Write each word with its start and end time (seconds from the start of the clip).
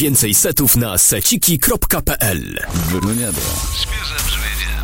Więcej 0.00 0.34
setów 0.34 0.76
na 0.76 0.98
seciki.pl 0.98 2.58
Wyroniada. 2.74 3.38
Świeże 3.74 4.14
brzmienie. 4.26 4.76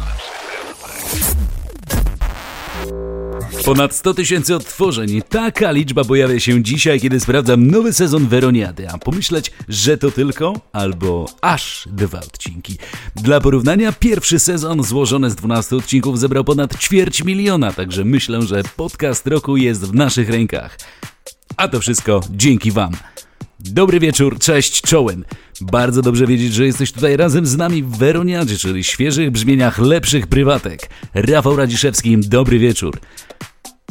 Ponad 3.64 3.94
100 3.94 4.14
tysięcy 4.14 4.54
odtworzeń. 4.54 5.22
Taka 5.28 5.70
liczba 5.70 6.04
pojawia 6.04 6.40
się 6.40 6.62
dzisiaj, 6.62 7.00
kiedy 7.00 7.20
sprawdzam 7.20 7.66
nowy 7.66 7.92
sezon 7.92 8.26
Weroniady, 8.28 8.90
a 8.90 8.98
pomyśleć, 8.98 9.52
że 9.68 9.98
to 9.98 10.10
tylko 10.10 10.60
albo 10.72 11.26
aż 11.40 11.88
dwa 11.92 12.20
odcinki. 12.20 12.78
Dla 13.14 13.40
porównania, 13.40 13.92
pierwszy 13.92 14.38
sezon 14.38 14.82
złożony 14.82 15.30
z 15.30 15.34
12 15.34 15.76
odcinków 15.76 16.18
zebrał 16.18 16.44
ponad 16.44 16.78
ćwierć 16.78 17.24
miliona, 17.24 17.72
także 17.72 18.04
myślę, 18.04 18.42
że 18.42 18.62
podcast 18.76 19.26
roku 19.26 19.56
jest 19.56 19.84
w 19.84 19.94
naszych 19.94 20.30
rękach. 20.30 20.78
A 21.56 21.68
to 21.68 21.80
wszystko 21.80 22.20
dzięki 22.30 22.70
Wam. 22.72 22.92
Dobry 23.60 24.00
wieczór, 24.00 24.38
cześć, 24.38 24.82
czołem. 24.82 25.24
Bardzo 25.60 26.02
dobrze 26.02 26.26
wiedzieć, 26.26 26.54
że 26.54 26.66
jesteś 26.66 26.92
tutaj 26.92 27.16
razem 27.16 27.46
z 27.46 27.56
nami 27.56 27.82
w 27.82 27.96
Weroniadzie, 27.96 28.58
czyli 28.58 28.84
świeżych 28.84 29.30
brzmieniach 29.30 29.78
lepszych 29.78 30.26
prywatek. 30.26 30.90
Rafał 31.14 31.56
Radziszewski, 31.56 32.18
dobry 32.18 32.58
wieczór. 32.58 33.00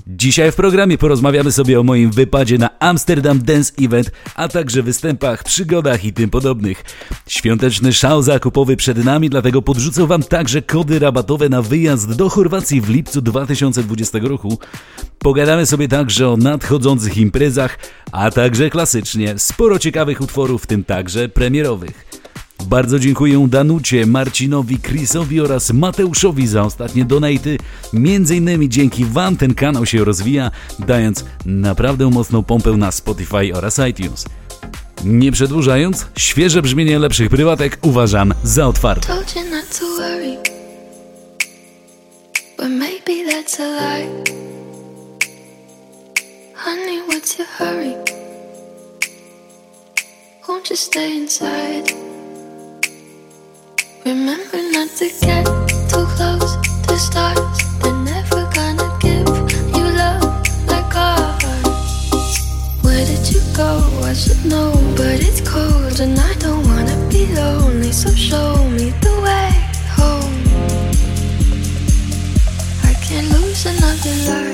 Dzisiaj 0.07 0.51
w 0.51 0.55
programie 0.55 0.97
porozmawiamy 0.97 1.51
sobie 1.51 1.79
o 1.79 1.83
moim 1.83 2.11
wypadzie 2.11 2.57
na 2.57 2.79
Amsterdam 2.79 3.39
Dance 3.43 3.73
Event, 3.81 4.11
a 4.35 4.47
także 4.47 4.83
występach, 4.83 5.43
przygodach 5.43 6.05
i 6.05 6.13
tym 6.13 6.29
podobnych. 6.29 6.83
Świąteczny 7.27 7.93
szał 7.93 8.21
zakupowy 8.21 8.77
przed 8.77 9.05
nami, 9.05 9.29
dlatego 9.29 9.61
podrzucę 9.61 10.07
Wam 10.07 10.23
także 10.23 10.61
kody 10.61 10.99
rabatowe 10.99 11.49
na 11.49 11.61
wyjazd 11.61 12.15
do 12.15 12.29
Chorwacji 12.29 12.81
w 12.81 12.89
lipcu 12.89 13.21
2020 13.21 14.19
roku. 14.21 14.59
Pogadamy 15.19 15.65
sobie 15.65 15.87
także 15.87 16.29
o 16.29 16.37
nadchodzących 16.37 17.17
imprezach, 17.17 17.79
a 18.11 18.31
także 18.31 18.69
klasycznie 18.69 19.33
sporo 19.37 19.79
ciekawych 19.79 20.21
utworów, 20.21 20.63
w 20.63 20.67
tym 20.67 20.83
także 20.83 21.29
premierowych. 21.29 22.24
Bardzo 22.63 22.99
dziękuję 22.99 23.47
Danucie, 23.49 24.05
Marcinowi, 24.05 24.79
Chrisowi 24.79 25.41
oraz 25.41 25.73
Mateuszowi 25.73 26.47
za 26.47 26.63
ostatnie 26.63 27.05
donaty. 27.05 27.57
Między 27.93 28.35
innymi 28.35 28.69
dzięki 28.69 29.05
Wam 29.05 29.37
ten 29.37 29.53
kanał 29.53 29.85
się 29.85 30.05
rozwija, 30.05 30.51
dając 30.79 31.25
naprawdę 31.45 32.09
mocną 32.09 32.43
pompę 32.43 32.71
na 32.71 32.91
Spotify 32.91 33.53
oraz 33.53 33.79
iTunes. 33.89 34.25
Nie 35.05 35.31
przedłużając, 35.31 36.05
świeże 36.17 36.61
brzmienie 36.61 36.99
lepszych 36.99 37.29
prywatek 37.29 37.77
uważam 37.81 38.33
za 38.43 38.67
otwarte. 38.67 39.07
Won't 50.47 50.69
you 50.69 50.75
stay 50.75 51.09
inside? 51.11 52.04
Remember 54.05 54.61
not 54.71 54.89
to 54.97 55.09
get 55.19 55.45
too 55.89 56.05
close 56.13 56.57
to 56.85 56.95
stars. 56.95 57.57
They're 57.81 57.91
never 57.91 58.47
gonna 58.53 58.95
give 59.01 59.27
you 59.75 59.83
love 59.97 60.21
like 60.67 60.95
ours. 60.95 62.37
Where 62.83 63.03
did 63.03 63.33
you 63.33 63.41
go? 63.57 63.81
I 64.03 64.13
should 64.13 64.45
know, 64.45 64.73
but 64.95 65.23
it's 65.27 65.41
cold 65.41 65.99
and 66.01 66.19
I 66.19 66.33
don't 66.35 66.67
wanna 66.67 66.95
be 67.09 67.25
lonely. 67.33 67.91
So 67.91 68.11
show 68.13 68.69
me 68.77 68.91
the 69.01 69.15
way 69.25 69.49
home. 69.97 70.37
I 72.83 72.93
can't 73.01 73.27
lose 73.31 73.65
another 73.65 74.15
life. 74.29 74.44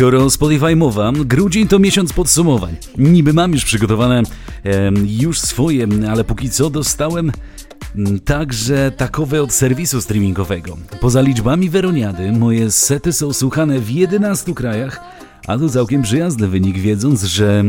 Skoro 0.00 0.30
Spotify 0.30 0.76
mowa, 0.76 1.12
grudzień 1.24 1.68
to 1.68 1.78
miesiąc 1.78 2.12
podsumowań. 2.12 2.76
Niby 2.98 3.32
mam 3.32 3.52
już 3.52 3.64
przygotowane 3.64 4.22
em, 4.62 5.06
już 5.06 5.40
swoje, 5.40 5.86
ale 6.10 6.24
póki 6.24 6.50
co 6.50 6.70
dostałem 6.70 7.32
mm, 7.96 8.20
także 8.20 8.92
takowe 8.96 9.42
od 9.42 9.52
serwisu 9.52 10.00
streamingowego. 10.00 10.76
Poza 11.00 11.20
liczbami 11.20 11.70
Weroniady, 11.70 12.32
moje 12.32 12.70
sety 12.70 13.12
są 13.12 13.32
słuchane 13.32 13.80
w 13.80 13.90
11 13.90 14.54
krajach, 14.54 15.00
a 15.46 15.58
to 15.58 15.68
całkiem 15.68 16.02
przyjazny 16.02 16.48
wynik, 16.48 16.78
wiedząc, 16.78 17.22
że 17.22 17.64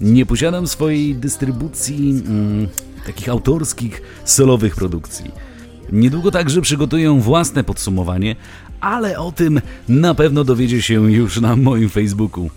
nie 0.00 0.26
posiadam 0.26 0.66
swojej 0.66 1.14
dystrybucji 1.14 2.10
mm, 2.10 2.68
takich 3.06 3.28
autorskich, 3.28 4.02
solowych 4.24 4.74
produkcji. 4.74 5.30
Niedługo 5.92 6.30
także 6.30 6.60
przygotuję 6.60 7.20
własne 7.20 7.64
podsumowanie, 7.64 8.36
ale 8.82 9.18
o 9.18 9.32
tym 9.32 9.60
na 9.88 10.14
pewno 10.14 10.44
dowiecie 10.44 10.82
się 10.82 11.12
już 11.12 11.40
na 11.40 11.56
moim 11.56 11.88
Facebooku. 11.88 12.50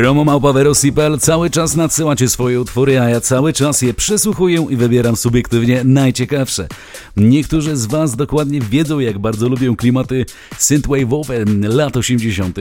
Promo 0.00 0.24
Małpa 0.24 0.52
Verosipel 0.52 1.18
cały 1.18 1.50
czas 1.50 1.76
nadsyłacie 1.76 2.28
swoje 2.28 2.60
utwory, 2.60 3.00
a 3.00 3.08
ja 3.08 3.20
cały 3.20 3.52
czas 3.52 3.82
je 3.82 3.94
przesłuchuję 3.94 4.66
i 4.70 4.76
wybieram 4.76 5.16
subiektywnie 5.16 5.84
najciekawsze. 5.84 6.68
Niektórzy 7.16 7.76
z 7.76 7.86
Was 7.86 8.16
dokładnie 8.16 8.60
wiedzą, 8.60 8.98
jak 8.98 9.18
bardzo 9.18 9.48
lubią 9.48 9.76
klimaty 9.76 10.26
synthwave'owe 10.58 11.64
lat 11.68 11.96
80., 11.96 12.58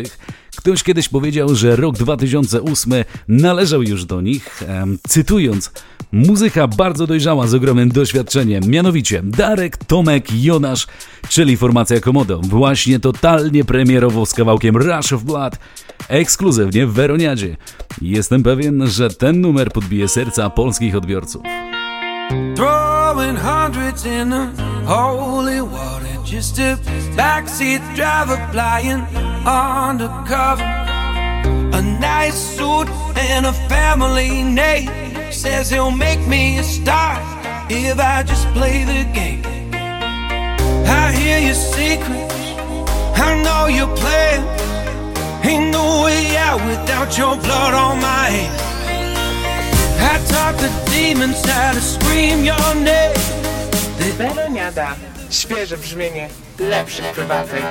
Ktoś 0.56 0.84
kiedyś 0.84 1.10
powiedział, 1.10 1.56
że 1.56 1.76
rok 1.76 1.98
2008 1.98 2.94
należał 3.28 3.84
już 3.84 4.06
do 4.06 4.22
nich, 4.22 4.64
cytując 5.08 5.72
Muzyka 6.12 6.68
bardzo 6.68 7.08
dojrzała 7.08 7.48
z 7.48 7.54
ogromnym 7.54 7.90
doświadczeniem, 7.90 8.64
mianowicie 8.68 9.22
Darek, 9.24 9.78
Tomek, 9.78 10.26
Jonasz, 10.34 10.88
czyli 11.30 11.58
formacja 11.58 12.00
Komodo, 12.00 12.40
właśnie 12.44 13.00
totalnie 13.00 13.66
premierowo 13.66 14.26
z 14.26 14.34
kawałkiem 14.34 14.78
Rush 14.78 15.14
of 15.14 15.24
Blood, 15.24 15.58
ekskluzywnie 16.10 16.88
w 16.88 16.94
Weroniadzie. 16.94 17.58
Jestem 18.02 18.44
pewien, 18.44 18.88
że 18.88 19.10
ten 19.10 19.42
numer 19.42 19.72
podbije 19.72 20.08
serca 20.08 20.50
polskich 20.50 20.96
odbiorców. 20.96 21.42
Throwing 22.56 23.40
hundreds 23.40 24.06
in 24.06 24.30
the 24.30 24.48
holy 24.86 25.62
water 25.62 26.10
Just 26.34 26.60
a 26.60 26.78
backseat 27.16 27.82
driver 27.96 28.38
flying 28.52 29.04
undercover 29.46 30.66
A 31.74 31.82
nice 31.82 32.38
suit 32.56 32.88
and 33.36 33.46
a 33.46 33.54
family 33.54 34.44
name 34.44 34.92
Says 35.32 35.72
he'll 35.72 35.92
make 35.92 36.28
me 36.28 36.60
a 36.60 36.64
star 36.64 37.40
if 37.70 38.00
I 38.00 38.24
just 38.24 38.48
play 38.54 38.84
the 38.84 39.04
game. 39.14 39.44
I 40.88 41.12
hear 41.12 41.40
your 41.40 41.54
secrets, 41.54 42.36
I 43.16 43.42
know 43.44 43.68
your 43.68 43.96
plan. 43.96 44.42
Ain't 45.44 45.72
no 45.72 46.04
way 46.04 46.38
out 46.38 46.62
without 46.66 47.18
your 47.18 47.36
blood 47.38 47.74
on 47.74 48.00
my 48.02 48.30
hands. 48.36 48.62
I 50.12 50.18
talk 50.28 50.56
to 50.58 50.70
demons 50.92 51.44
how 51.46 51.74
to 51.74 51.82
scream 51.82 52.44
your 52.44 52.76
name. 52.76 53.16
Beloniada, 54.18 54.96
świeże 55.30 55.78
brzmienie 55.78 56.30
lepszych 56.60 57.06
prywatnych. 57.06 57.64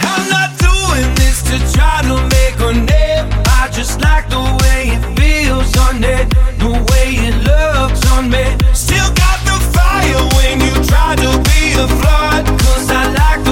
I'm 0.00 0.28
not 0.30 0.50
doing 0.58 1.14
this 1.14 1.42
to 1.42 1.58
try 1.78 2.02
to 2.08 2.16
make 2.16 2.60
a 2.60 2.72
name. 2.72 3.28
I 3.62 3.68
just 3.76 4.00
like 4.00 4.28
the 4.28 4.42
way 4.62 4.88
it 4.94 5.20
feels 5.20 5.76
on 5.88 6.04
it, 6.04 6.28
the 6.58 6.70
way 6.92 7.08
it 7.28 7.36
looks 7.44 8.12
on 8.12 8.30
me. 8.30 8.44
Still 8.72 9.08
got 9.08 9.38
the 9.44 9.58
fire 9.74 10.22
when 10.36 10.60
you 10.60 10.74
try 10.86 11.16
to 11.16 11.30
be 11.50 11.72
a 11.84 11.86
flood. 12.00 12.46
Cause 12.46 12.90
I 12.90 13.04
like 13.22 13.44
the 13.44 13.51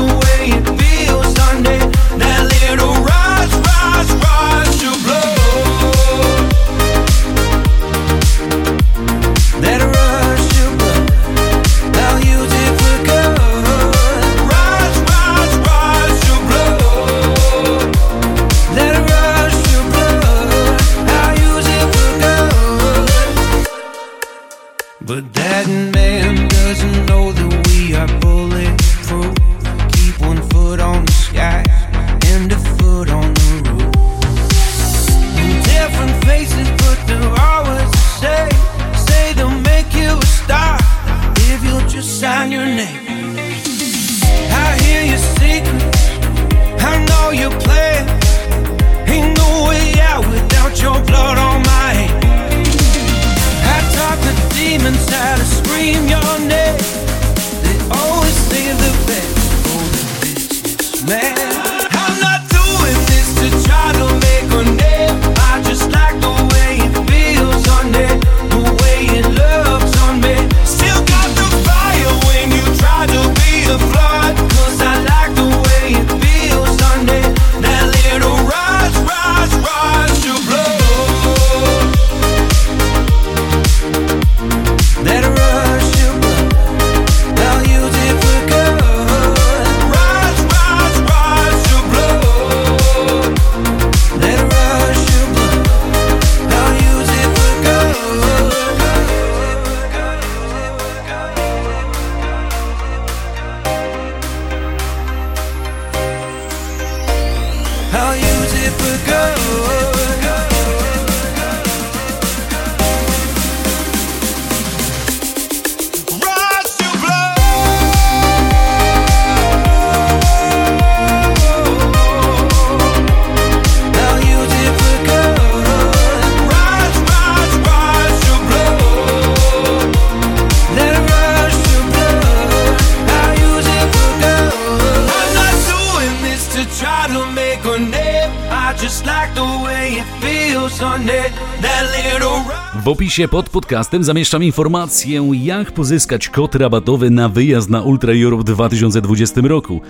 opisie 143.10 143.28
pod 143.28 143.48
podcastem 143.48 144.04
zamieszczam 144.04 144.42
informację, 144.42 145.30
jak 145.32 145.72
pozyskać 145.72 146.28
kod 146.28 146.54
rabatowy 146.54 147.10
na 147.10 147.28
wyjazd 147.28 147.70
na 147.70 147.82
Ultra 147.82 148.12
Europe 148.24 148.42
w 148.42 148.54
2020 148.54 149.40
roku. 149.40 149.80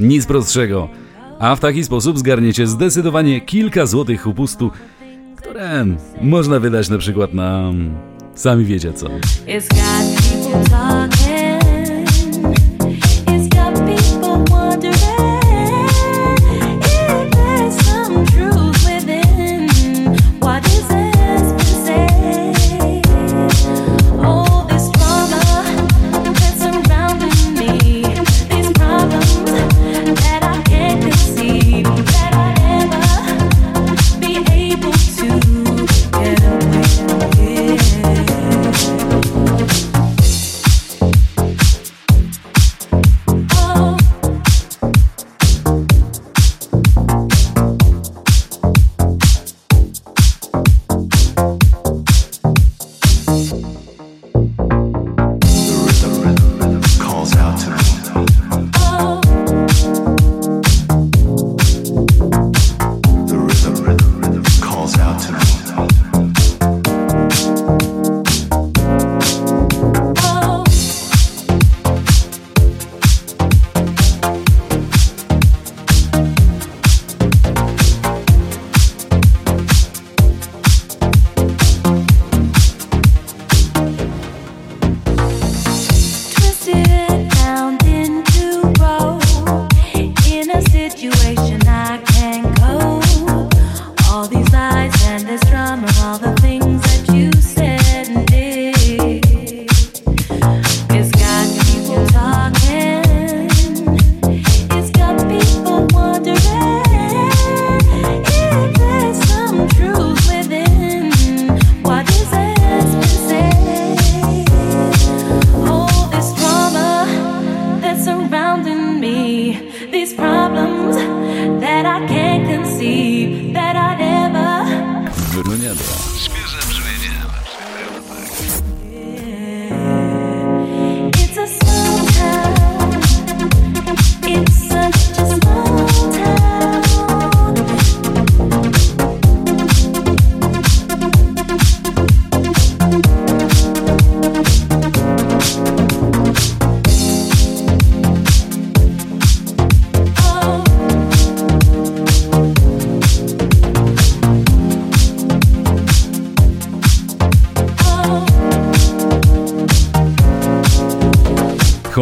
Nic 0.00 0.26
prostszego. 0.26 0.88
A 1.38 1.56
w 1.56 1.60
taki 1.60 1.84
sposób 1.84 2.18
zgarniecie 2.18 2.66
zdecydowanie 2.66 3.40
kilka 3.40 3.86
złotych 3.86 4.26
upustu, 4.26 4.70
które 5.36 5.86
można 6.22 6.60
wydać 6.60 6.88
na 6.88 6.98
przykład 6.98 7.34
na... 7.34 7.72
sami 8.34 8.64
wiecie 8.64 8.92
co. 8.92 9.06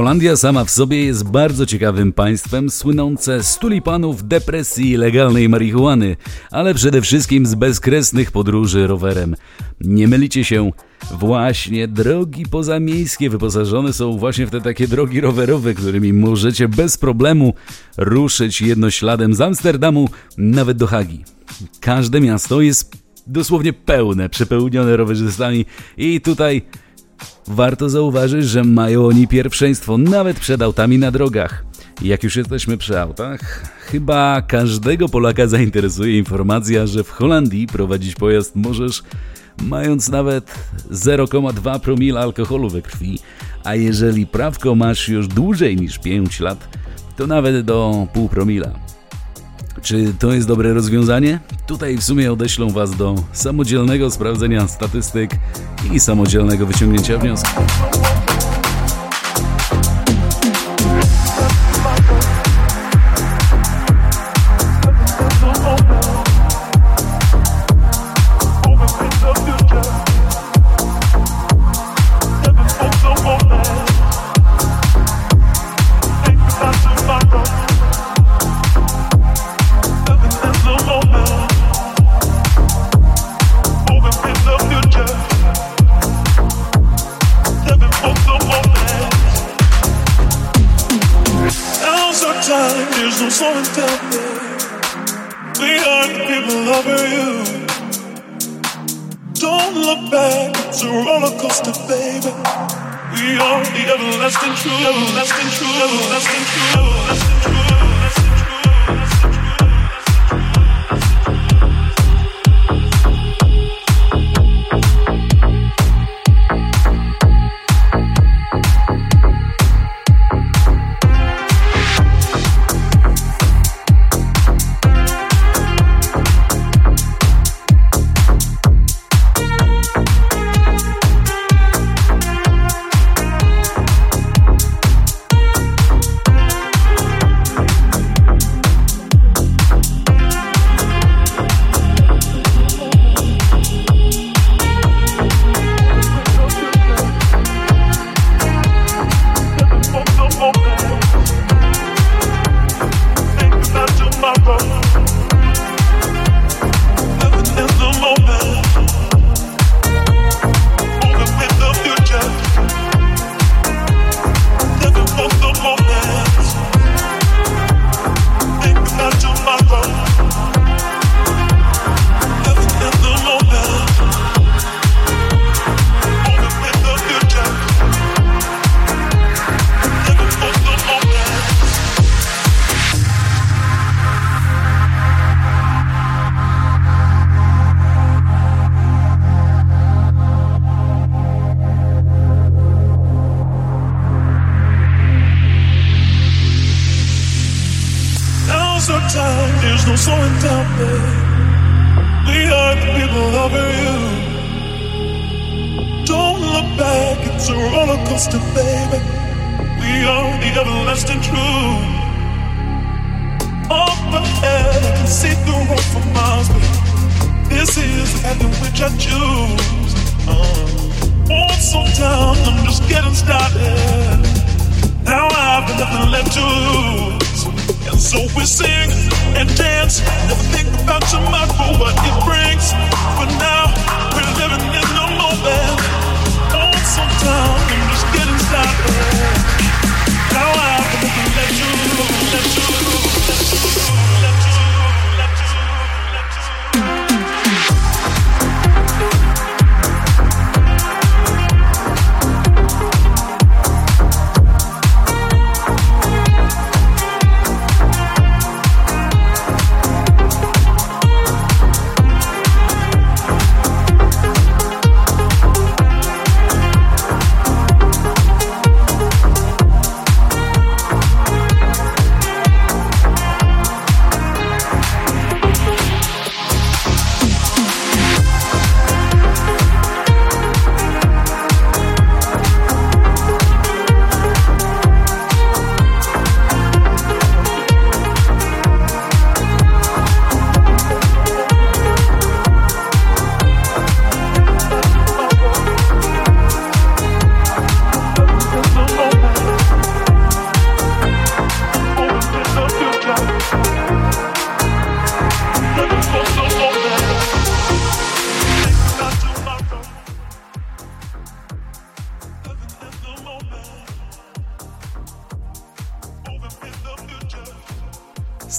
Holandia 0.05 0.37
sama 0.37 0.65
w 0.65 0.71
sobie 0.71 1.05
jest 1.05 1.31
bardzo 1.31 1.67
ciekawym 1.67 2.13
państwem, 2.13 2.71
słynące 2.71 3.43
z 3.43 3.59
tulipanów, 3.59 4.29
depresji 4.29 4.91
i 4.91 4.97
legalnej 4.97 5.49
marihuany, 5.49 6.17
ale 6.51 6.75
przede 6.75 7.03
wszystkim 7.03 7.47
z 7.47 7.55
bezkresnych 7.55 8.31
podróży 8.31 8.87
rowerem. 8.87 9.37
Nie 9.81 10.09
mylicie 10.09 10.45
się, 10.45 10.71
właśnie 11.19 11.89
drogi 11.89 12.47
pozamiejskie 12.47 13.31
wyposażone 13.31 13.93
są 13.93 14.19
właśnie 14.19 14.47
w 14.47 14.51
te 14.51 14.61
takie 14.61 14.89
drogi 14.89 15.21
rowerowe, 15.21 15.75
którymi 15.75 16.13
możecie 16.13 16.69
bez 16.69 16.99
problemu 16.99 17.55
ruszyć 17.97 18.61
jednośladem 18.61 19.35
z 19.35 19.41
Amsterdamu 19.41 20.09
nawet 20.39 20.77
do 20.77 20.87
Hagi. 20.87 21.25
Każde 21.81 22.21
miasto 22.21 22.61
jest 22.61 22.97
dosłownie 23.27 23.73
pełne, 23.73 24.29
przepełnione 24.29 24.97
rowerzystami 24.97 25.65
i 25.97 26.21
tutaj 26.21 26.63
Warto 27.47 27.88
zauważyć, 27.88 28.45
że 28.45 28.64
mają 28.64 29.07
oni 29.07 29.28
pierwszeństwo 29.28 29.99
nawet 29.99 30.40
przed 30.40 30.62
autami 30.62 30.99
na 30.99 31.11
drogach. 31.11 31.64
Jak 32.02 32.23
już 32.23 32.37
jesteśmy 32.37 32.76
przy 32.76 33.00
autach, 33.00 33.40
chyba 33.78 34.43
każdego 34.43 35.09
Polaka 35.09 35.47
zainteresuje 35.47 36.19
informacja, 36.19 36.87
że 36.87 37.04
w 37.04 37.11
Holandii 37.11 37.66
prowadzić 37.66 38.14
pojazd 38.14 38.57
możesz 38.57 39.02
mając 39.62 40.09
nawet 40.09 40.54
0,2 40.90 41.81
promila 41.81 42.21
alkoholu 42.21 42.71
we 42.71 42.83
krwi, 42.83 43.19
a 43.64 43.75
jeżeli 43.75 44.26
prawko 44.26 44.75
masz 44.75 45.09
już 45.09 45.28
dłużej 45.28 45.76
niż 45.76 45.99
5 45.99 46.40
lat, 46.40 46.69
to 47.16 47.26
nawet 47.26 47.64
do 47.64 48.07
pół 48.12 48.28
promila. 48.28 48.71
Czy 49.85 50.14
to 50.19 50.33
jest 50.33 50.49
dobre 50.49 50.75
rozwiązanie? 50.75 51.41
Tutaj 51.67 51.97
w 51.97 52.05
sumie 52.05 52.33
odeślą 52.33 52.71
Was 52.71 52.97
do 52.97 53.14
samodzielnego 53.33 54.11
sprawdzenia 54.11 54.69
statystyk 54.69 55.31
i 55.93 56.00
samodzielnego 56.00 56.67
wyciągnięcia 56.67 57.19
wniosków. 57.19 57.64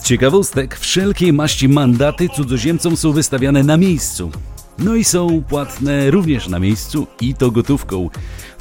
Ciekawostek, 0.06 0.80
wszelkie 0.80 1.34
maści 1.34 1.70
mandaty 1.70 2.30
cudzoziemcom 2.30 2.98
są 2.98 3.12
wystawiane 3.12 3.64
na 3.64 3.78
miejscu. 3.78 4.32
No 4.80 4.96
i 4.96 5.04
są 5.04 5.44
płatne 5.44 6.12
również 6.12 6.48
na 6.48 6.60
miejscu 6.60 7.08
i 7.22 7.36
to 7.36 7.52
gotówką. 7.52 8.10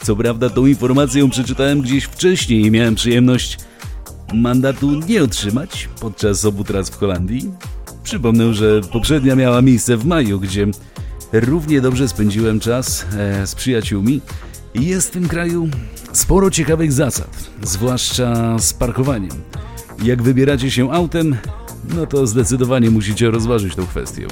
Co 0.03 0.17
prawda 0.17 0.51
tą 0.51 0.67
informację 0.67 1.31
przeczytałem 1.31 1.81
gdzieś 1.81 2.05
wcześniej 2.05 2.67
i 2.67 2.71
miałem 2.71 2.95
przyjemność 2.95 3.59
mandatu 4.35 5.01
nie 5.09 5.23
otrzymać 5.23 5.89
podczas 6.01 6.45
obu 6.45 6.65
tras 6.65 6.91
w 6.91 6.97
Holandii. 6.97 7.51
Przypomnę, 8.03 8.55
że 8.55 8.81
poprzednia 8.93 9.37
miała 9.37 9.63
miejsce 9.63 9.97
w 9.97 10.05
maju, 10.05 10.41
gdzie 10.41 10.67
równie 11.33 11.81
dobrze 11.81 12.09
spędziłem 12.09 12.61
czas 12.61 13.07
e, 13.17 13.47
z 13.47 13.55
przyjaciółmi. 13.55 14.21
Jest 14.75 15.09
w 15.09 15.11
tym 15.11 15.29
kraju 15.29 15.69
sporo 16.13 16.51
ciekawych 16.51 16.93
zasad, 16.93 17.51
zwłaszcza 17.63 18.59
z 18.59 18.73
parkowaniem. 18.73 19.33
Jak 20.03 20.23
wybieracie 20.23 20.71
się 20.71 20.93
autem, 20.93 21.37
no 21.97 22.07
to 22.07 22.27
zdecydowanie 22.27 22.91
musicie 22.91 23.31
rozważyć 23.31 23.75
tą 23.75 23.87
kwestię. 23.87 24.27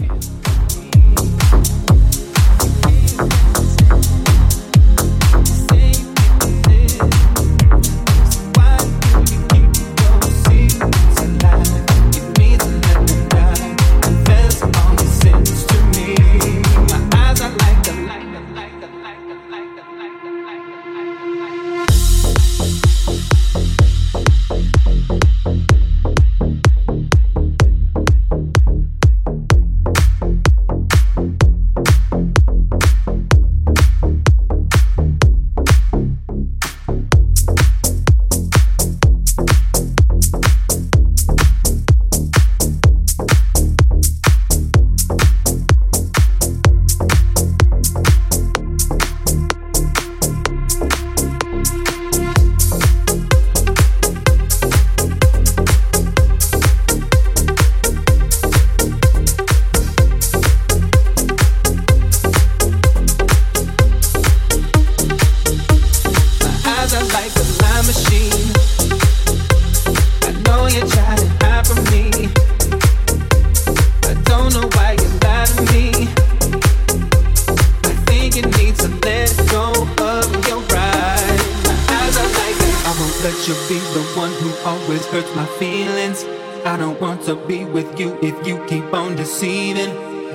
Always 84.64 85.05
hurts 85.07 85.35
my 85.35 85.46
feelings. 85.59 86.25
I 86.64 86.77
don't 86.77 87.01
want 87.01 87.22
to 87.25 87.35
be 87.35 87.64
with 87.64 87.98
you 87.98 88.18
if 88.22 88.46
you 88.46 88.64
keep 88.66 88.92
on 88.94 89.16
deceiving 89.16 89.92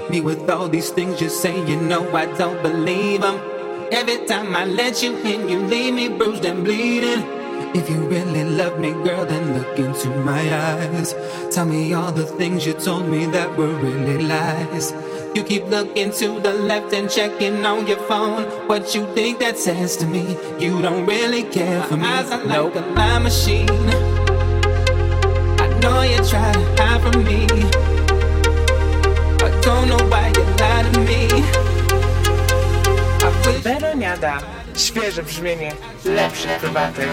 me 0.09 0.21
with 0.21 0.49
all 0.49 0.67
these 0.67 0.89
things 0.89 1.21
you 1.21 1.29
say. 1.29 1.55
You 1.67 1.77
know 1.81 2.15
I 2.15 2.25
don't 2.37 2.61
believe 2.61 3.21
them. 3.21 3.39
Every 3.91 4.25
time 4.25 4.55
I 4.55 4.65
let 4.65 5.01
you 5.01 5.15
in, 5.17 5.47
you 5.47 5.59
leave 5.59 5.93
me 5.93 6.09
bruised 6.09 6.45
and 6.45 6.63
bleeding. 6.63 7.23
If 7.73 7.89
you 7.89 8.07
really 8.07 8.43
love 8.43 8.79
me, 8.79 8.91
girl, 8.91 9.25
then 9.25 9.57
look 9.57 9.79
into 9.79 10.09
my 10.21 10.41
eyes. 10.53 11.15
Tell 11.51 11.65
me 11.65 11.93
all 11.93 12.11
the 12.11 12.25
things 12.25 12.65
you 12.65 12.73
told 12.73 13.07
me 13.07 13.25
that 13.27 13.57
were 13.57 13.73
really 13.75 14.23
lies. 14.23 14.93
You 15.35 15.43
keep 15.43 15.65
looking 15.65 16.11
to 16.11 16.39
the 16.39 16.53
left 16.53 16.93
and 16.93 17.09
checking 17.09 17.65
on 17.65 17.87
your 17.87 17.99
phone. 18.07 18.43
What 18.67 18.95
you 18.95 19.05
think 19.13 19.39
that 19.39 19.57
says 19.57 19.97
to 19.97 20.05
me? 20.05 20.37
You 20.59 20.81
don't 20.81 21.05
really 21.05 21.43
care 21.43 21.83
for 21.83 21.97
me. 21.97 22.05
Eyes 22.05 22.31
are 22.31 22.43
like 22.43 22.75
a 22.75 22.81
lie 22.95 23.19
machine. 23.19 24.06
I 25.77 25.79
know 25.79 26.01
you 26.01 26.17
try 26.25 26.51
to 26.53 26.59
hide 26.81 27.01
from 27.01 27.23
me. 27.23 27.45
I 29.45 29.61
don't 29.61 29.87
know 29.87 30.03
why 30.09 30.33
you 30.35 30.43
lie 30.57 30.81
to 30.91 30.99
me. 31.01 31.27
I 33.21 33.29
wish 33.45 33.63
Weroniada. 33.63 34.41
Świeże 34.75 35.23
brzmienie, 35.23 35.71
lepszy 36.05 36.47
prywatek. 36.59 37.09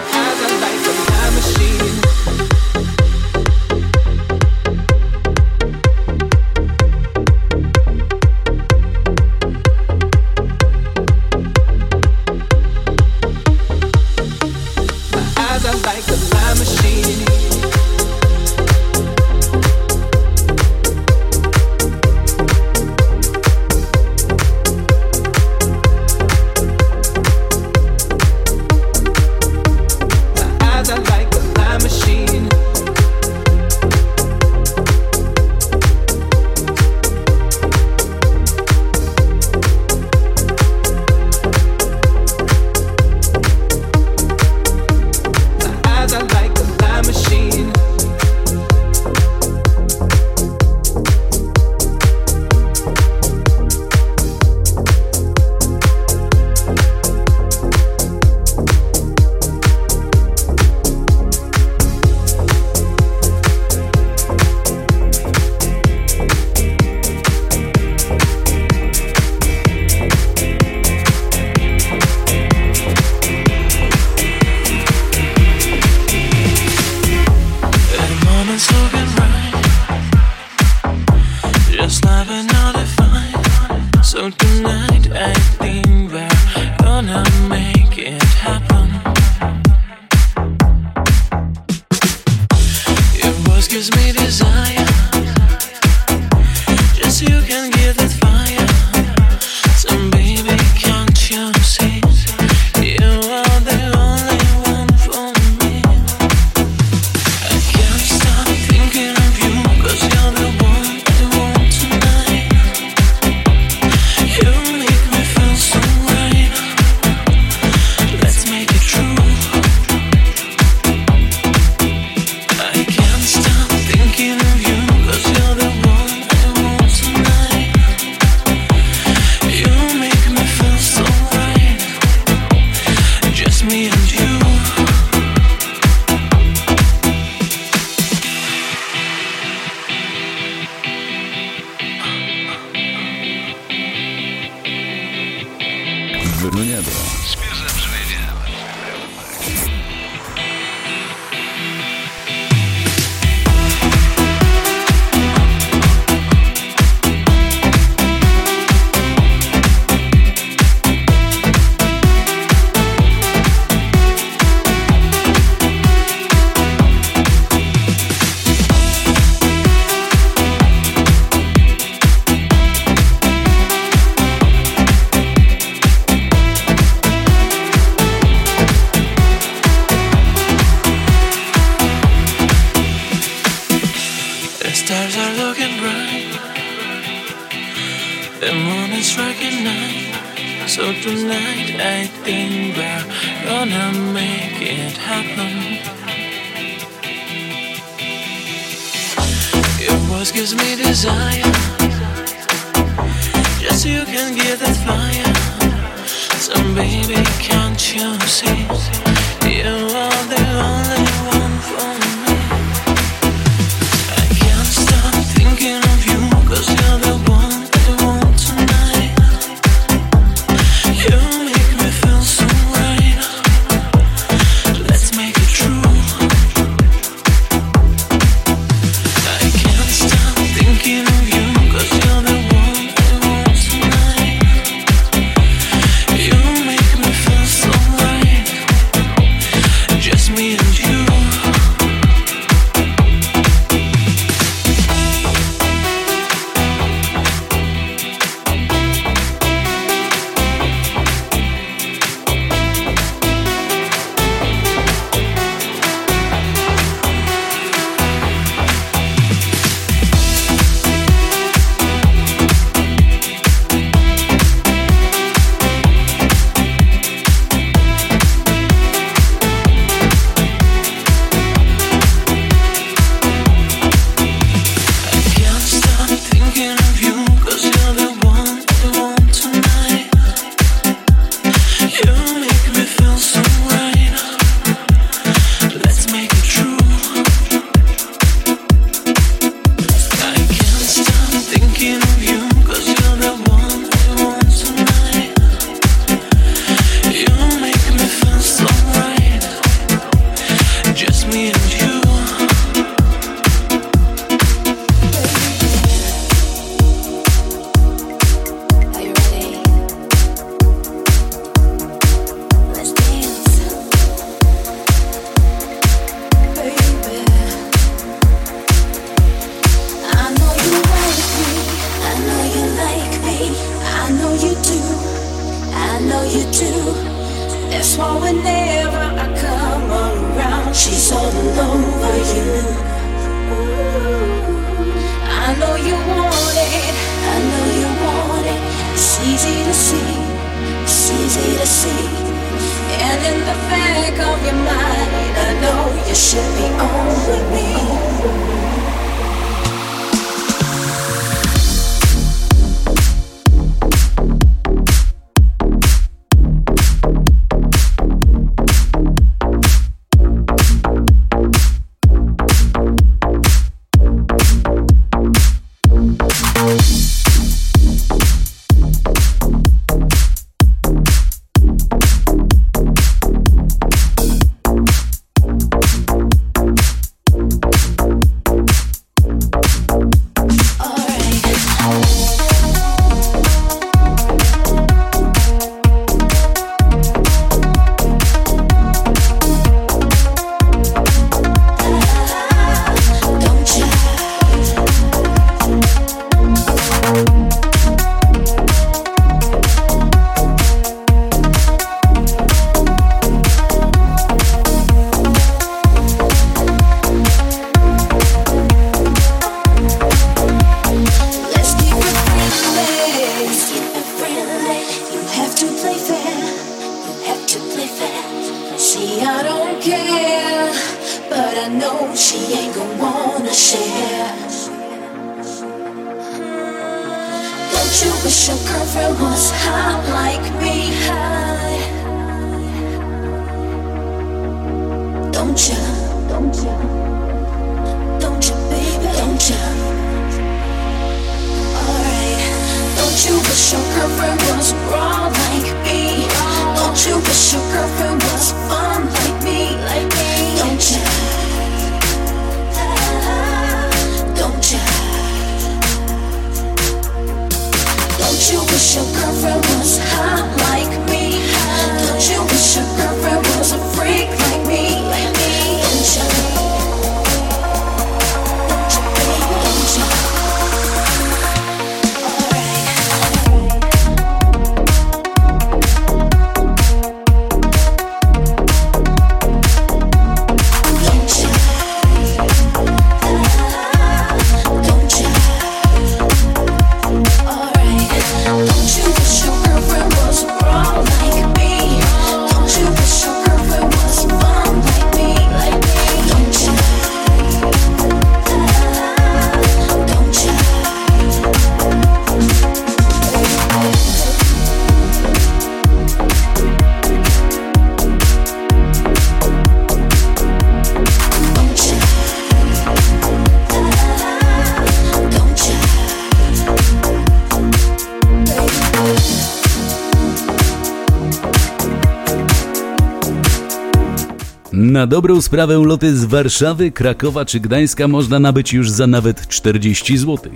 Na 525.05 525.09
dobrą 525.09 525.41
sprawę 525.41 525.77
loty 525.85 526.17
z 526.17 526.25
Warszawy, 526.25 526.91
Krakowa 526.91 527.45
czy 527.45 527.59
Gdańska 527.59 528.07
można 528.07 528.39
nabyć 528.39 528.73
już 528.73 528.89
za 528.89 529.07
nawet 529.07 529.47
40 529.47 530.17
zł. 530.17 530.51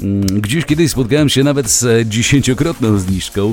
Mm, 0.00 0.40
Gdzieś 0.40 0.64
kiedyś 0.64 0.90
spotkałem 0.90 1.28
się 1.28 1.44
nawet 1.44 1.70
z 1.70 2.08
dziesięciokrotną 2.08 2.98
zniżką. 2.98 3.52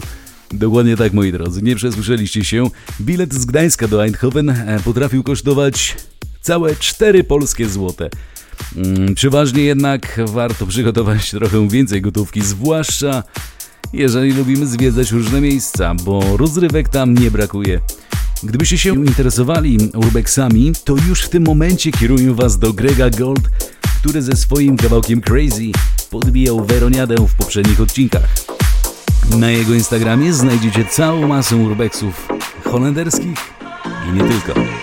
Dokładnie 0.52 0.98
tak, 0.98 1.14
moi 1.14 1.32
drodzy, 1.32 1.62
nie 1.62 1.76
przesłyszeliście 1.76 2.44
się. 2.44 2.70
Bilet 3.02 3.34
z 3.34 3.46
Gdańska 3.46 3.88
do 3.88 4.04
Eindhoven 4.04 4.50
e, 4.50 4.80
potrafił 4.86 5.24
kosztować 5.24 5.96
całe 6.42 6.76
4 6.76 7.24
polskie 7.24 7.70
złote. 7.70 8.10
Mm, 8.76 9.16
Przeważnie 9.16 9.64
jednak 9.64 10.22
warto 10.26 10.66
przygotować 10.68 11.32
trochę 11.32 11.70
więcej 11.70 12.02
gotówki, 12.02 12.42
zwłaszcza 12.42 13.24
jeżeli 13.94 14.34
lubimy 14.34 14.68
zwiedzać 14.68 15.12
różne 15.12 15.42
miejsca, 15.42 15.96
bo 15.96 16.38
rozrywek 16.38 16.90
tam 16.90 17.14
nie 17.14 17.32
brakuje. 17.32 17.80
Gdybyście 18.44 18.78
się 18.78 19.06
interesowali 19.06 19.78
urbexami, 19.96 20.72
to 20.84 20.96
już 21.08 21.24
w 21.24 21.30
tym 21.30 21.44
momencie 21.44 21.92
kieruję 21.92 22.34
Was 22.34 22.60
do 22.60 22.74
Grega 22.74 23.10
Gold, 23.10 23.50
który 24.00 24.22
ze 24.22 24.36
swoim 24.36 24.78
kawałkiem 24.78 25.22
Crazy 25.22 25.72
podbijał 26.10 26.66
Weroniadę 26.66 27.16
w 27.16 27.36
poprzednich 27.36 27.82
odcinkach. 27.82 28.30
Na 29.38 29.52
jego 29.52 29.74
Instagramie 29.74 30.34
znajdziecie 30.34 30.86
całą 30.86 31.28
masę 31.28 31.56
urbexów 31.56 32.28
holenderskich 32.64 33.38
i 34.10 34.14
nie 34.14 34.22
tylko. 34.22 34.79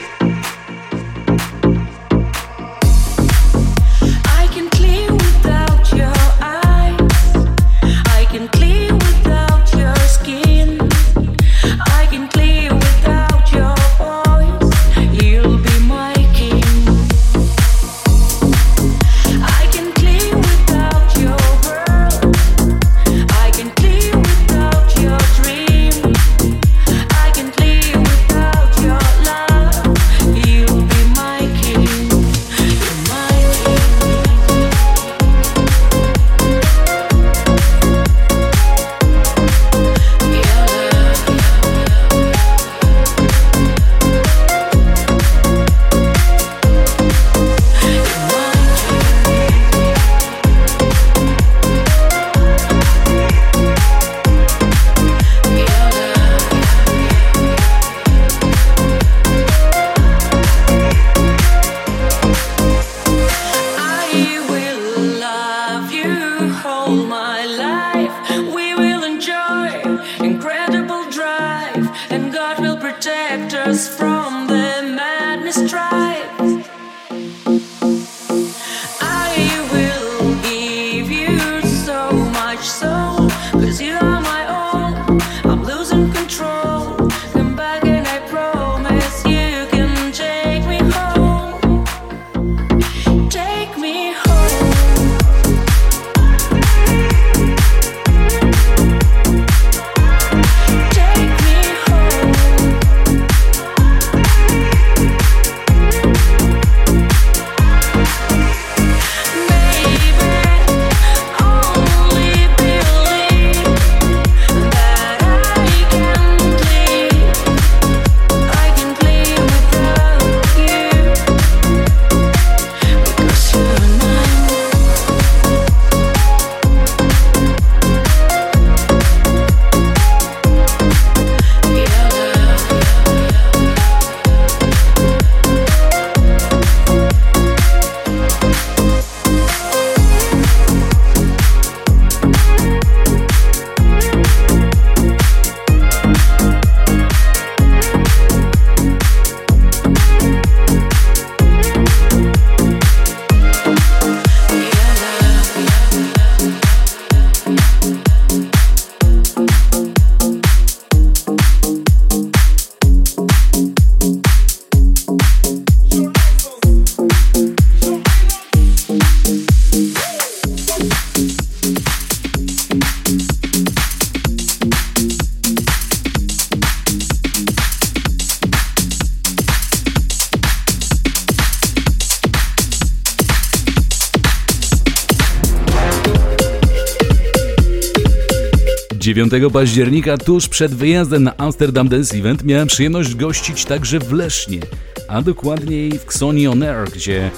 9 189.31 189.53
października, 189.53 190.17
tuż 190.19 190.49
przed 190.49 190.75
wyjazdem 190.75 191.23
na 191.23 191.37
Amsterdam 191.37 191.89
Dance 191.89 192.17
Event, 192.17 192.45
miałem 192.45 192.69
przyjemność 192.69 193.15
gościć 193.15 193.65
także 193.65 193.99
w 193.99 194.13
Lesznie, 194.13 194.61
a 195.09 195.23
dokładniej 195.23 195.99
w 195.99 196.03
Xoni 196.03 196.47
On 196.47 196.63
Air, 196.63 196.91
gdzie 196.95 197.31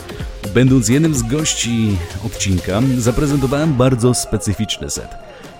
będąc 0.54 0.88
jednym 0.88 1.14
z 1.14 1.22
gości 1.22 1.96
odcinka, 2.26 2.80
zaprezentowałem 2.98 3.74
bardzo 3.74 4.14
specyficzny 4.14 4.90
set. 4.90 5.08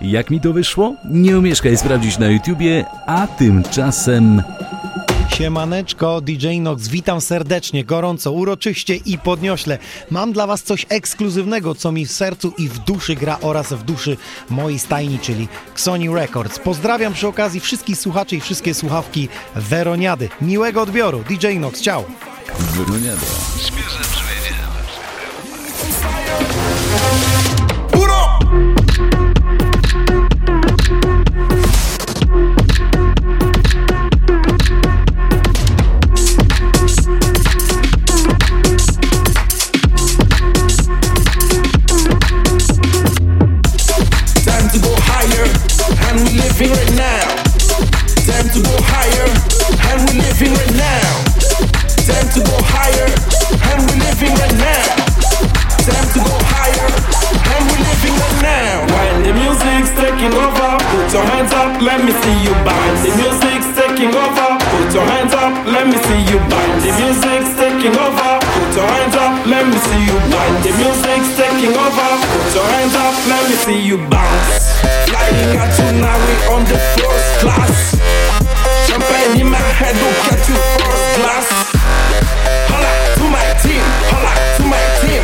Jak 0.01 0.31
mi 0.31 0.41
to 0.41 0.53
wyszło? 0.53 0.95
Nie 1.11 1.39
omieszkaj 1.39 1.77
sprawdzić 1.77 2.19
na 2.19 2.31
YouTubie, 2.31 2.85
a 3.07 3.27
tymczasem 3.27 4.43
Siemaneczko, 5.39 6.21
DJ 6.21 6.61
Nox, 6.61 6.89
witam 6.89 7.21
serdecznie, 7.21 7.85
gorąco, 7.85 8.33
uroczyście 8.33 8.97
i 8.97 9.19
podniośle. 9.19 9.79
Mam 10.11 10.33
dla 10.33 10.47
Was 10.47 10.63
coś 10.63 10.87
ekskluzywnego, 10.89 11.75
co 11.75 11.93
mi 11.93 12.07
w 12.07 12.13
sercu 12.13 12.53
i 12.59 12.69
w 12.69 12.79
duszy 12.79 13.15
gra 13.15 13.39
oraz 13.41 13.73
w 13.73 13.83
duszy 13.83 14.17
mojej 14.51 14.79
stajni, 14.79 15.19
czyli 15.19 15.49
Sony 15.75 16.15
Records. 16.15 16.59
Pozdrawiam 16.59 17.13
przy 17.13 17.29
okazji 17.29 17.61
wszystkich 17.61 17.99
słuchaczy 17.99 18.37
i 18.37 18.41
wszystkie 18.41 18.75
słuchawki 18.75 19.29
Weroniady. 19.57 20.29
Miłego 20.41 20.83
odbioru, 20.83 21.25
DJ 21.29 21.59
Nox, 21.59 21.81
ciao! 21.81 22.05
Wyroniada. 22.59 23.27
Time 26.49 26.68
living 46.59 46.75
right 46.75 46.95
now. 46.99 47.23
Time 48.27 48.49
to 48.51 48.59
go 48.67 48.75
higher, 48.91 49.27
and 49.87 49.99
we're 50.03 50.19
living 50.27 50.53
right 50.59 50.75
now. 50.75 51.11
Time 52.03 52.29
to 52.35 52.41
go 52.43 52.57
higher, 52.67 53.07
and 53.71 53.79
we're 53.87 54.03
living 54.03 54.35
right 54.35 54.59
now. 54.59 54.91
Time 55.87 56.09
to 56.15 56.19
go 56.19 56.35
higher, 56.51 56.89
and 57.55 57.63
we're 57.63 57.85
living 57.87 58.17
right 58.19 58.39
now. 58.43 58.75
While 58.91 59.19
the 59.23 59.33
music's 59.39 59.91
taking 59.95 60.35
over, 60.35 60.71
put 60.91 61.07
your 61.15 61.27
hands 61.31 61.53
up, 61.55 61.81
let 61.81 62.03
me 62.03 62.11
see 62.11 62.37
you 62.43 62.55
bounce. 62.67 63.07
The 63.07 63.13
music's 63.15 63.71
taking 63.79 64.11
over, 64.11 64.49
put 64.59 64.89
your 64.95 65.07
hands 65.07 65.35
up, 65.35 65.53
let 65.63 65.87
me 65.87 65.97
see 66.11 66.21
you 66.27 66.39
bounce. 66.51 66.83
The 66.83 66.93
music's 66.99 67.55
taking 67.55 67.95
over. 67.95 68.28
Put 68.59 68.75
your 68.75 68.91
hands 68.91 69.15
up, 69.15 69.47
let 69.47 69.65
me 69.71 69.79
see 69.79 70.03
you 70.03 70.19
bounce. 70.35 70.67
The 70.67 70.73
music's 70.75 71.31
taking 71.39 71.75
over. 71.79 72.11
Put 72.27 72.51
your 72.59 72.67
hands 72.75 72.95
up, 72.99 73.15
let 73.31 73.43
me 73.47 73.55
see 73.63 73.81
you 73.87 73.99
bounce. 74.11 74.75
Flying 75.07 75.55
out 75.63 75.71
tonight, 75.79 76.21
we 76.27 76.35
on 76.51 76.63
the 76.67 76.79
first 76.99 77.31
class. 77.39 77.95
Champagne 78.91 79.39
in 79.39 79.49
my 79.49 79.63
head, 79.79 79.95
look 79.95 80.19
at 80.35 80.43
you 80.51 80.59
first 80.83 81.07
class. 81.23 81.47
Holla 82.67 82.91
to 83.15 83.25
my 83.31 83.47
team, 83.63 83.85
holla 84.11 84.35
to 84.59 84.65
my 84.67 84.83
team. 85.07 85.23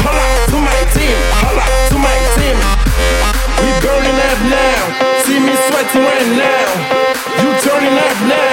Holla 0.00 0.26
to 0.48 0.58
my 0.64 0.80
team, 0.96 1.16
holla 1.44 1.66
to 1.92 1.96
my 2.00 2.16
team. 2.40 2.56
We 3.60 3.68
burning 3.84 4.18
up 4.32 4.40
now, 4.48 4.80
see 5.28 5.38
me 5.44 5.52
sweating 5.68 6.02
right 6.08 6.30
now. 6.40 6.68
You 7.42 7.48
turning 7.60 7.96
up 8.00 8.18
now, 8.24 8.47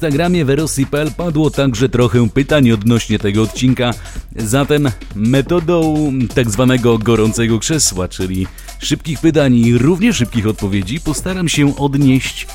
Instagramie 0.00 0.44
verosipel 0.44 1.12
padło 1.12 1.50
także 1.50 1.88
trochę 1.88 2.28
pytań 2.28 2.70
odnośnie 2.70 3.18
tego 3.18 3.42
odcinka, 3.42 3.94
zatem 4.36 4.88
metodą 5.14 6.12
tak 6.34 6.50
zwanego 6.50 6.98
gorącego 6.98 7.58
krzesła, 7.58 8.08
czyli 8.08 8.46
szybkich 8.78 9.20
pytań 9.20 9.56
i 9.56 9.78
równie 9.78 10.12
szybkich 10.12 10.46
odpowiedzi, 10.46 11.00
postaram 11.00 11.48
się 11.48 11.76
odnieść 11.76 12.46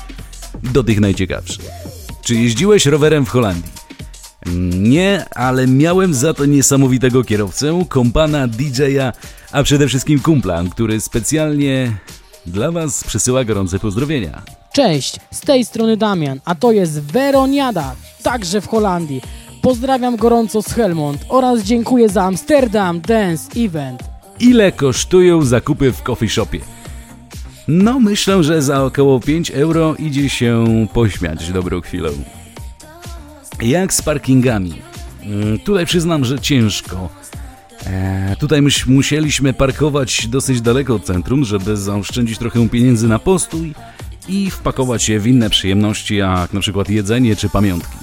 do 0.72 0.84
tych 0.84 1.00
najciekawszych. 1.00 1.64
Czy 2.22 2.34
jeździłeś 2.34 2.86
rowerem 2.86 3.26
w 3.26 3.28
Holandii? 3.28 3.72
Nie, 4.72 5.24
ale 5.34 5.66
miałem 5.66 6.14
za 6.14 6.34
to 6.34 6.46
niesamowitego 6.46 7.24
kierowcę, 7.24 7.84
kompana, 7.88 8.48
DJ-a, 8.48 9.12
a 9.52 9.62
przede 9.62 9.88
wszystkim 9.88 10.20
kumpla, 10.20 10.64
który 10.70 11.00
specjalnie 11.00 11.96
dla 12.46 12.72
Was 12.72 13.04
przesyła 13.04 13.44
gorące 13.44 13.78
pozdrowienia. 13.78 14.42
Cześć, 14.76 15.20
z 15.30 15.40
tej 15.40 15.64
strony 15.64 15.96
Damian, 15.96 16.40
a 16.44 16.54
to 16.54 16.72
jest 16.72 17.00
Weroniada, 17.00 17.94
także 18.22 18.60
w 18.60 18.68
Holandii. 18.68 19.22
Pozdrawiam 19.62 20.16
gorąco 20.16 20.62
z 20.62 20.66
Helmond 20.66 21.24
oraz 21.28 21.62
dziękuję 21.62 22.08
za 22.08 22.24
Amsterdam 22.24 23.00
Dance 23.00 23.60
Event. 23.60 24.02
Ile 24.40 24.72
kosztują 24.72 25.42
zakupy 25.42 25.92
w 25.92 26.02
coffee 26.02 26.28
shopie? 26.28 26.60
No, 27.68 28.00
myślę, 28.00 28.44
że 28.44 28.62
za 28.62 28.84
około 28.84 29.20
5 29.20 29.50
euro 29.50 29.94
idzie 29.94 30.28
się 30.28 30.64
pośmiać 30.92 31.52
dobrą 31.52 31.80
chwilę. 31.80 32.10
Jak 33.62 33.94
z 33.94 34.02
parkingami? 34.02 34.74
Mm, 35.22 35.58
Tutaj 35.58 35.86
przyznam, 35.86 36.24
że 36.24 36.38
ciężko. 36.38 37.08
Eee, 37.86 38.36
tutaj 38.36 38.62
myś, 38.62 38.86
musieliśmy 38.86 39.52
parkować 39.52 40.28
dosyć 40.28 40.60
daleko 40.60 40.94
od 40.94 41.04
centrum, 41.04 41.44
żeby 41.44 41.76
zaoszczędzić 41.76 42.38
trochę 42.38 42.68
pieniędzy 42.68 43.08
na 43.08 43.18
postój 43.18 43.74
i 44.28 44.50
wpakować 44.50 45.08
je 45.08 45.20
w 45.20 45.26
inne 45.26 45.50
przyjemności, 45.50 46.16
jak 46.16 46.52
na 46.52 46.60
przykład 46.60 46.90
jedzenie 46.90 47.36
czy 47.36 47.48
pamiątki. 47.48 47.96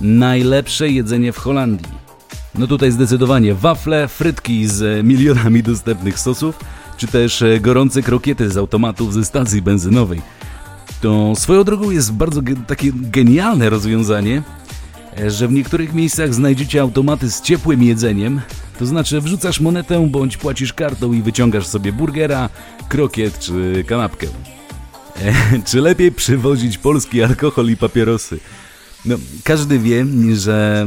Najlepsze 0.00 0.88
jedzenie 0.90 1.32
w 1.32 1.38
Holandii. 1.38 2.04
No 2.54 2.66
tutaj 2.66 2.92
zdecydowanie 2.92 3.54
wafle, 3.54 4.08
frytki 4.08 4.66
z 4.66 5.04
milionami 5.06 5.62
dostępnych 5.62 6.18
sosów, 6.18 6.58
czy 6.96 7.06
też 7.06 7.42
e, 7.42 7.60
gorące 7.60 8.02
krokiety 8.02 8.50
z 8.50 8.56
automatów 8.56 9.14
ze 9.14 9.24
stacji 9.24 9.62
benzynowej. 9.62 10.22
To 11.00 11.32
swoją 11.36 11.64
drogą 11.64 11.90
jest 11.90 12.12
bardzo 12.12 12.42
ge- 12.42 12.64
takie 12.66 12.90
genialne 12.92 13.70
rozwiązanie, 13.70 14.42
e, 15.18 15.30
że 15.30 15.48
w 15.48 15.52
niektórych 15.52 15.94
miejscach 15.94 16.34
znajdziecie 16.34 16.80
automaty 16.80 17.30
z 17.30 17.42
ciepłym 17.42 17.82
jedzeniem, 17.82 18.40
to 18.78 18.86
znaczy 18.86 19.20
wrzucasz 19.20 19.60
monetę 19.60 20.08
bądź 20.08 20.36
płacisz 20.36 20.72
kartą 20.72 21.12
i 21.12 21.22
wyciągasz 21.22 21.66
sobie 21.66 21.92
burgera, 21.92 22.48
krokiet 22.88 23.38
czy 23.38 23.84
kanapkę. 23.88 24.26
Czy 25.66 25.80
lepiej 25.80 26.12
przywozić 26.12 26.78
polski 26.78 27.22
alkohol 27.22 27.70
i 27.70 27.76
papierosy? 27.76 28.38
No, 29.04 29.16
każdy 29.44 29.78
wie, 29.78 30.06
że 30.34 30.86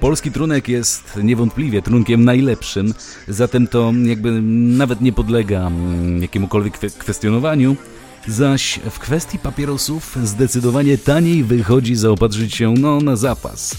polski 0.00 0.32
trunek 0.32 0.68
jest 0.68 1.18
niewątpliwie 1.22 1.82
trunkiem 1.82 2.24
najlepszym, 2.24 2.94
zatem 3.28 3.66
to 3.66 3.92
jakby 4.04 4.42
nawet 4.42 5.00
nie 5.00 5.12
podlega 5.12 5.66
mm, 5.66 6.22
jakiemukolwiek 6.22 6.78
kwe- 6.78 6.98
kwestionowaniu. 6.98 7.76
Zaś 8.26 8.80
w 8.90 8.98
kwestii 8.98 9.38
papierosów 9.38 10.16
zdecydowanie 10.24 10.98
taniej 10.98 11.44
wychodzi 11.44 11.96
zaopatrzyć 11.96 12.54
się 12.54 12.74
no, 12.78 13.00
na 13.00 13.16
zapas. 13.16 13.76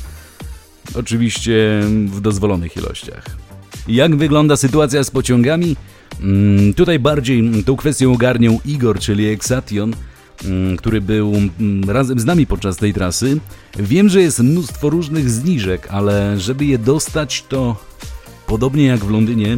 Oczywiście 0.96 1.82
w 2.06 2.22
dozwolonych 2.22 2.78
ilościach. 2.78 3.49
Jak 3.88 4.16
wygląda 4.16 4.58
sytuacja 4.58 5.04
z 5.04 5.12
pociągami? 5.12 5.76
Mm, 6.22 6.74
Tutaj 6.74 7.00
bardziej 7.00 7.64
tą 7.66 7.76
kwestię 7.76 8.10
ogarniał 8.10 8.60
Igor, 8.66 9.00
czyli 9.00 9.28
Exation, 9.28 9.94
mm, 10.46 10.78
który 10.78 11.02
był 11.02 11.34
mm, 11.60 11.90
razem 11.90 12.20
z 12.20 12.26
nami 12.26 12.46
podczas 12.48 12.78
tej 12.78 12.94
trasy. 12.94 13.40
Wiem, 13.80 14.10
że 14.10 14.22
jest 14.22 14.40
mnóstwo 14.40 14.90
różnych 14.90 15.30
zniżek, 15.30 15.88
ale 15.92 16.40
żeby 16.40 16.66
je 16.66 16.78
dostać, 16.78 17.44
to 17.50 17.76
podobnie 18.48 18.86
jak 18.86 19.00
w 19.00 19.10
Londynie, 19.10 19.58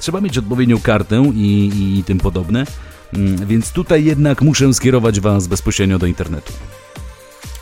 trzeba 0.00 0.20
mieć 0.20 0.38
odpowiednią 0.38 0.80
kartę 0.80 1.32
i, 1.34 1.70
i 1.98 2.04
tym 2.04 2.18
podobne. 2.18 2.66
Mm, 3.14 3.46
Więc 3.46 3.70
tutaj 3.72 4.04
jednak 4.04 4.42
muszę 4.42 4.74
skierować 4.74 5.20
Was 5.20 5.46
bezpośrednio 5.46 5.98
do 5.98 6.06
internetu. 6.06 6.52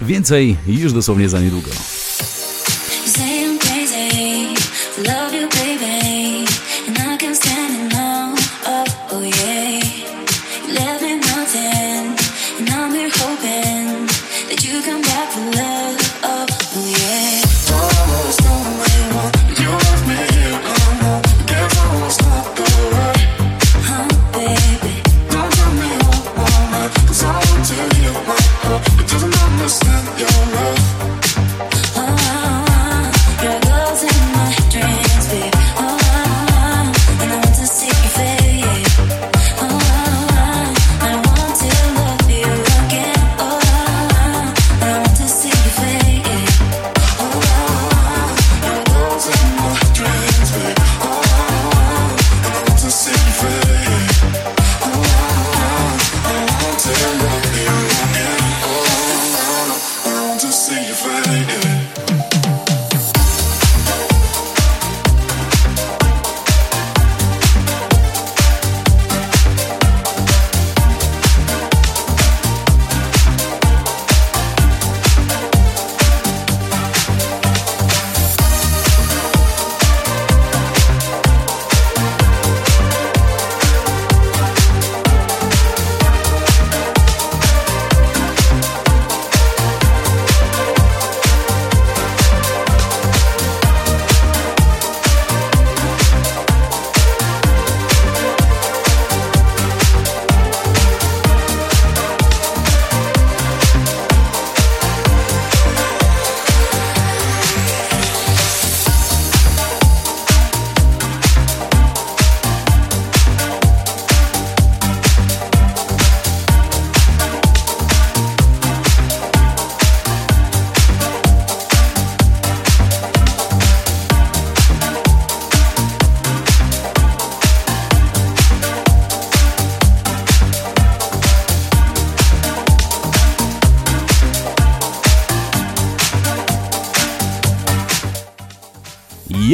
Więcej 0.02 0.56
już 0.66 0.92
dosłownie 0.92 1.28
za 1.28 1.40
niedługo. 1.40 1.70
love 4.98 5.34
you, 5.34 5.48
baby. 5.48 6.05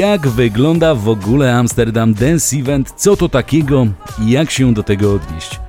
Jak 0.03 0.29
wygląda 0.29 0.95
w 0.95 1.09
ogóle 1.09 1.57
Amsterdam 1.57 2.15
Dance 2.15 2.57
Event? 2.57 2.93
Co 2.97 3.17
to 3.17 3.29
takiego 3.29 3.87
i 4.27 4.31
jak 4.31 4.51
się 4.51 4.75
do 4.75 4.83
tego 4.83 5.15
odnieść? 5.15 5.61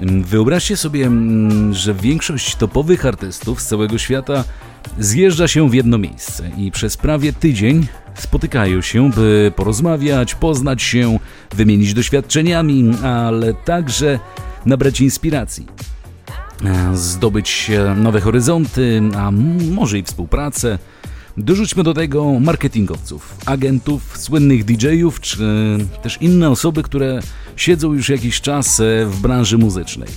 Mm, 0.00 0.24
Wyobraźcie 0.24 0.76
sobie, 0.76 1.06
mm, 1.06 1.74
że 1.74 1.94
większość 1.94 2.56
topowych 2.56 3.06
artystów 3.06 3.60
z 3.60 3.66
całego 3.66 3.98
świata 3.98 4.44
zjeżdża 4.98 5.48
się 5.48 5.70
w 5.70 5.74
jedno 5.74 5.98
miejsce 5.98 6.50
i 6.56 6.70
przez 6.70 6.96
prawie 6.96 7.32
tydzień 7.32 7.86
spotykają 8.14 8.80
się, 8.80 9.10
by 9.10 9.52
porozmawiać, 9.56 10.34
poznać 10.34 10.82
się, 10.82 11.18
wymienić 11.54 11.94
doświadczeniami, 11.94 12.92
ale 13.02 13.54
także 13.54 14.18
nabrać 14.66 15.00
inspiracji 15.00 15.66
e, 16.64 16.96
zdobyć 16.96 17.70
e, 17.70 17.94
nowe 17.94 18.20
horyzonty, 18.20 19.02
a 19.16 19.30
może 19.70 19.98
i 19.98 20.02
współpracę. 20.02 20.78
Dorzućmy 21.36 21.82
do 21.82 21.94
tego 21.94 22.40
marketingowców, 22.40 23.36
agentów, 23.46 24.18
słynnych 24.18 24.64
DJ-ów, 24.64 25.20
czy 25.20 25.78
też 26.02 26.18
inne 26.20 26.50
osoby, 26.50 26.82
które 26.82 27.20
siedzą 27.56 27.92
już 27.92 28.08
jakiś 28.08 28.40
czas 28.40 28.80
e, 28.80 29.06
w 29.06 29.20
branży 29.20 29.58
muzycznej. 29.58 30.08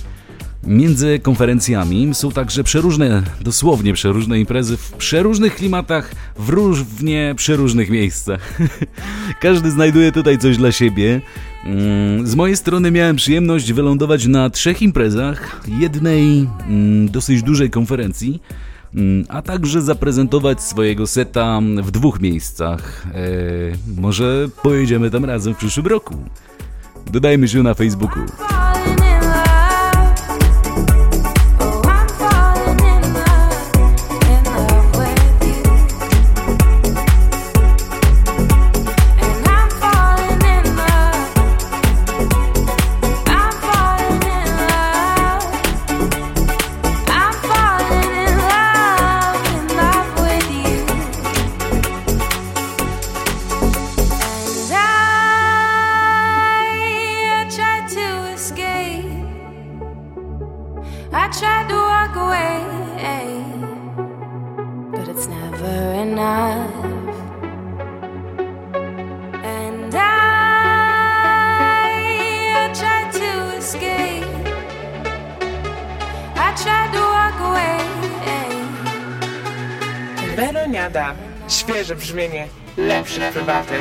Między 0.66 1.18
konferencjami 1.18 2.14
są 2.14 2.30
także 2.32 2.64
przeróżne, 2.64 3.22
dosłownie 3.40 3.92
przeróżne 3.92 4.40
imprezy 4.40 4.76
w 4.76 4.92
przeróżnych 4.92 5.56
klimatach, 5.56 6.14
w 6.36 6.48
równie 6.48 7.34
przeróżnych 7.36 7.90
miejscach. 7.90 8.58
Każdy 9.40 9.70
znajduje 9.70 10.12
tutaj 10.12 10.38
coś 10.38 10.56
dla 10.56 10.72
siebie. 10.72 11.20
Mm, 11.64 12.26
Z 12.26 12.34
mojej 12.34 12.56
strony 12.56 12.90
miałem 12.90 13.16
przyjemność 13.16 13.72
wylądować 13.72 14.26
na 14.26 14.50
trzech 14.50 14.82
imprezach, 14.82 15.62
jednej 15.78 16.48
mm, 16.68 17.10
dosyć 17.10 17.42
dużej 17.42 17.70
konferencji, 17.70 18.40
a 19.28 19.42
także 19.42 19.82
zaprezentować 19.82 20.62
swojego 20.62 21.06
seta 21.06 21.60
w 21.82 21.90
dwóch 21.90 22.20
miejscach. 22.20 23.06
E, 23.14 24.00
może 24.00 24.48
pojedziemy 24.62 25.10
tam 25.10 25.24
razem 25.24 25.54
w 25.54 25.58
przyszłym 25.58 25.86
roku. 25.86 26.14
Dodajmy 27.12 27.48
się 27.48 27.62
na 27.62 27.74
Facebooku. 27.74 28.22
Świeże 81.88 82.00
brzmienie. 82.00 82.48
Lepszy 82.76 83.20
prywatek. 83.32 83.80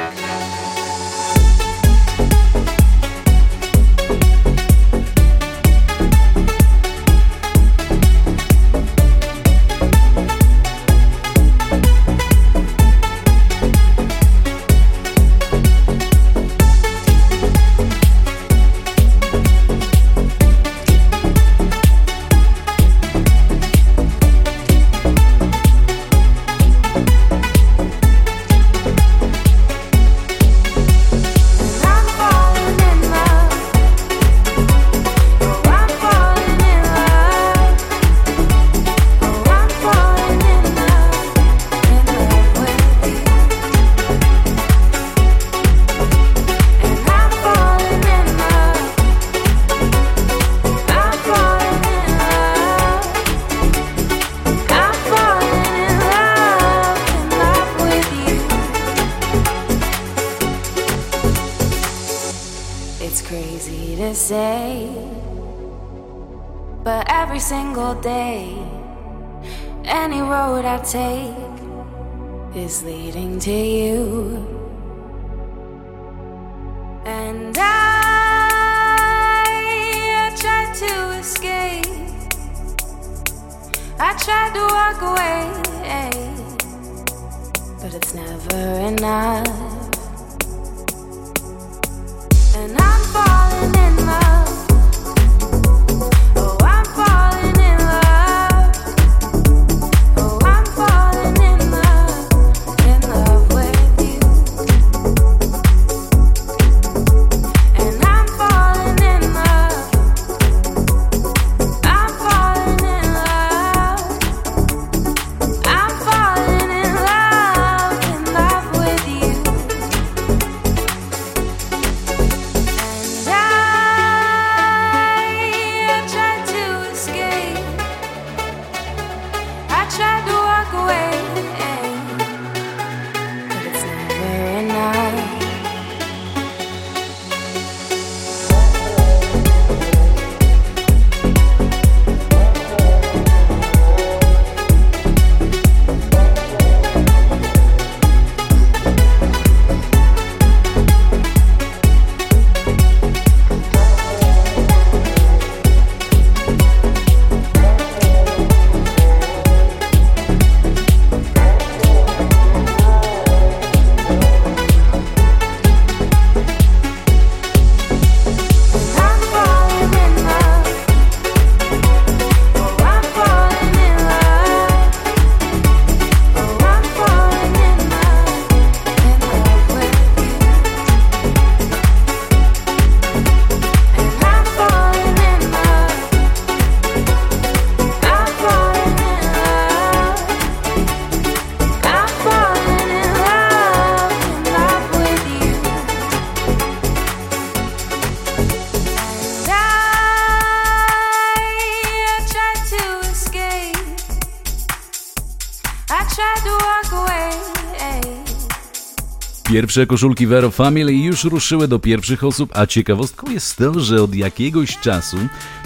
Pierwsze 209.48 209.88
koszulki 209.88 210.28
Vero 210.28 210.52
Family 210.52 210.94
już 210.94 211.24
ruszyły 211.24 211.68
do 211.68 211.80
pierwszych 211.80 212.24
osób, 212.24 212.50
a 212.54 212.66
ciekawostką 212.66 213.32
jest 213.32 213.56
to, 213.56 213.80
że 213.80 214.04
od 214.04 214.16
jakiegoś 214.16 214.78
czasu 214.78 215.18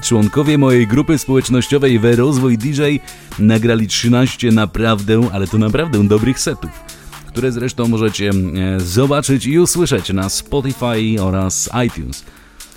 członkowie 0.03 0.57
mojej 0.57 0.87
grupy 0.87 1.17
społecznościowej 1.17 1.99
Verozwój 1.99 2.57
DJ 2.57 2.81
nagrali 3.39 3.87
13 3.87 4.51
naprawdę, 4.51 5.29
ale 5.33 5.47
to 5.47 5.57
naprawdę 5.57 6.07
dobrych 6.07 6.39
setów, 6.39 6.71
które 7.27 7.51
zresztą 7.51 7.87
możecie 7.87 8.29
e, 8.29 8.79
zobaczyć 8.79 9.45
i 9.45 9.59
usłyszeć 9.59 10.13
na 10.13 10.29
Spotify 10.29 11.21
oraz 11.21 11.69
iTunes. 11.87 12.25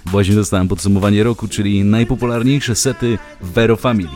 Właśnie 0.06 0.34
dostałem 0.34 0.68
podsumowanie 0.68 1.24
roku, 1.24 1.48
czyli 1.48 1.84
najpopularniejsze 1.84 2.74
sety 2.74 3.18
Vero 3.40 3.76
Family. 3.76 4.10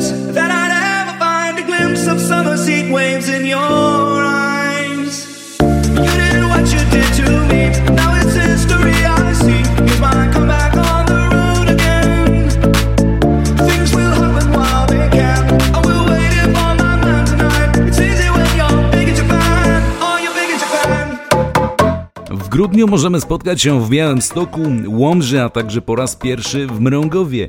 Illusions 0.00 0.34
that 0.34 0.50
I'd 0.50 0.72
ever 0.72 1.18
find 1.18 1.58
a 1.58 1.62
glimpse 1.62 2.06
of 2.06 2.20
summer 2.20 2.56
heat 2.56 2.90
waves 2.90 3.28
in 3.28 3.44
your 3.44 3.58
eyes. 3.58 5.58
You 5.60 6.10
did 6.22 6.44
what 6.44 6.72
you 6.72 6.80
did 6.90 7.12
to 7.20 7.26
me. 7.48 7.70
Now 7.94 8.14
it's 8.16 8.34
history 8.34 9.04
I 9.04 9.32
see. 9.32 9.62
Here's 9.84 10.00
my 10.00 10.30
comeback 10.32 10.59
grudniu 22.50 22.86
możemy 22.86 23.20
spotkać 23.20 23.62
się 23.62 23.84
w 23.84 23.90
Białymstoku, 23.90 24.60
Łomży, 24.86 25.42
a 25.42 25.48
także 25.48 25.82
po 25.82 25.96
raz 25.96 26.16
pierwszy 26.16 26.66
w 26.66 26.80
Mrągowie. 26.80 27.48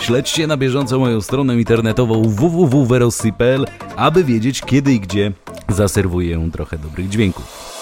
Śledźcie 0.00 0.46
na 0.46 0.56
bieżąco 0.56 0.98
moją 0.98 1.20
stronę 1.20 1.56
internetową 1.56 2.22
www.verosy.pl, 2.22 3.66
aby 3.96 4.24
wiedzieć 4.24 4.60
kiedy 4.60 4.92
i 4.92 5.00
gdzie 5.00 5.32
zaserwuję 5.68 6.50
trochę 6.52 6.78
dobrych 6.78 7.08
dźwięków. 7.08 7.77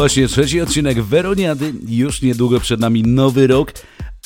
Właśnie 0.00 0.28
trzeci 0.28 0.60
odcinek 0.60 1.02
Weroniady. 1.02 1.72
Już 1.88 2.22
niedługo 2.22 2.60
przed 2.60 2.80
nami 2.80 3.02
nowy 3.02 3.46
rok, 3.46 3.72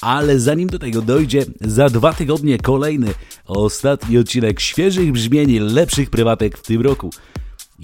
ale 0.01 0.41
zanim 0.41 0.68
do 0.68 0.79
tego 0.79 1.03
dojdzie, 1.03 1.45
za 1.61 1.89
dwa 1.89 2.12
tygodnie 2.12 2.59
kolejny, 2.59 3.14
ostatni 3.47 4.18
odcinek 4.18 4.61
świeżych 4.61 5.12
brzmień, 5.12 5.59
lepszych 5.59 6.11
prywatek 6.11 6.59
w 6.59 6.62
tym 6.62 6.83
roku. 6.83 7.11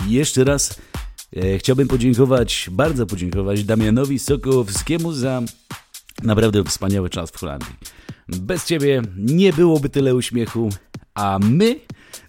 Jeszcze 0.08 0.44
raz 0.44 0.80
e, 1.36 1.58
chciałbym 1.58 1.88
podziękować, 1.88 2.68
bardzo 2.72 3.06
podziękować 3.06 3.64
Damianowi 3.64 4.18
Sokołowskiemu 4.18 5.12
za 5.12 5.42
naprawdę 6.22 6.64
wspaniały 6.64 7.10
czas 7.10 7.30
w 7.30 7.36
Holandii. 7.36 7.74
Bez 8.28 8.66
ciebie 8.66 9.02
nie 9.16 9.52
byłoby 9.52 9.88
tyle 9.88 10.14
uśmiechu, 10.14 10.68
a 11.14 11.38
my 11.42 11.76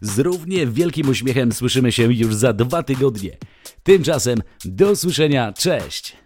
z 0.01 0.19
równie 0.19 0.67
wielkim 0.67 1.09
uśmiechem 1.09 1.51
słyszymy 1.51 1.91
się 1.91 2.03
już 2.03 2.35
za 2.35 2.53
dwa 2.53 2.83
tygodnie. 2.83 3.37
Tymczasem 3.83 4.41
do 4.65 4.91
usłyszenia, 4.91 5.53
cześć! 5.53 6.20